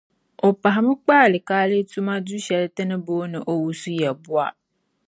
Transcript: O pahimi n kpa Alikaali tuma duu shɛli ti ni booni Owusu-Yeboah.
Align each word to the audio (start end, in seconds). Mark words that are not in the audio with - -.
O 0.45 0.47
pahimi 0.61 0.93
n 0.95 0.97
kpa 1.03 1.15
Alikaali 1.25 1.77
tuma 1.91 2.13
duu 2.25 2.43
shɛli 2.45 2.67
ti 2.75 2.83
ni 2.89 2.97
booni 3.05 3.39
Owusu-Yeboah. 3.51 4.51